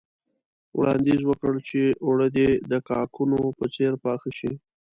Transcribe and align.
وړانديز 0.77 1.21
وکړ 1.25 1.53
چې 1.69 1.81
اوړه 2.05 2.27
دې 2.35 2.49
د 2.71 2.73
کاکونو 2.89 3.39
په 3.57 3.65
څېر 3.73 3.93
پاخه 4.03 4.29
شي. 4.37 4.51